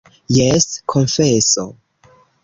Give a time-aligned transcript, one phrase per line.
[0.35, 1.65] Jes, konfeso!